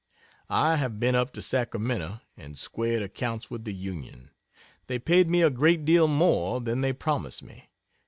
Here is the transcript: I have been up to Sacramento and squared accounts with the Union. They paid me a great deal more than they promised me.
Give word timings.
I 0.49 0.77
have 0.77 0.99
been 0.99 1.13
up 1.13 1.31
to 1.33 1.43
Sacramento 1.43 2.21
and 2.35 2.57
squared 2.57 3.03
accounts 3.03 3.51
with 3.51 3.65
the 3.65 3.71
Union. 3.71 4.31
They 4.87 4.97
paid 4.97 5.29
me 5.29 5.43
a 5.43 5.51
great 5.51 5.85
deal 5.85 6.07
more 6.07 6.59
than 6.59 6.81
they 6.81 6.91
promised 6.91 7.43
me. 7.43 7.69